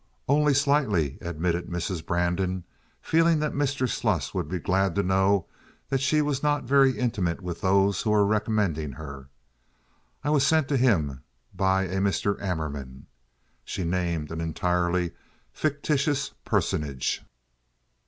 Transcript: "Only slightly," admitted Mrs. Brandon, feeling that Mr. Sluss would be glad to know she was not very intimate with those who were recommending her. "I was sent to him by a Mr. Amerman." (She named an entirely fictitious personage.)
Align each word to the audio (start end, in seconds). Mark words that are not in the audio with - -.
"Only 0.27 0.55
slightly," 0.55 1.19
admitted 1.21 1.67
Mrs. 1.67 2.03
Brandon, 2.03 2.63
feeling 3.03 3.37
that 3.37 3.51
Mr. 3.53 3.87
Sluss 3.87 4.33
would 4.33 4.47
be 4.49 4.57
glad 4.57 4.95
to 4.95 5.03
know 5.03 5.45
she 5.95 6.23
was 6.23 6.41
not 6.41 6.63
very 6.63 6.97
intimate 6.97 7.39
with 7.39 7.61
those 7.61 8.01
who 8.01 8.09
were 8.09 8.25
recommending 8.25 8.93
her. 8.93 9.29
"I 10.23 10.31
was 10.31 10.43
sent 10.43 10.67
to 10.69 10.77
him 10.77 11.21
by 11.53 11.83
a 11.83 11.99
Mr. 11.99 12.35
Amerman." 12.41 13.05
(She 13.63 13.83
named 13.83 14.31
an 14.31 14.41
entirely 14.41 15.11
fictitious 15.53 16.33
personage.) 16.45 17.23